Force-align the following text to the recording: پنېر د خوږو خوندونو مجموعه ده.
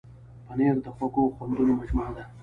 پنېر 0.45 0.75
د 0.85 0.87
خوږو 0.95 1.33
خوندونو 1.35 1.73
مجموعه 1.79 2.11
ده. 2.15 2.23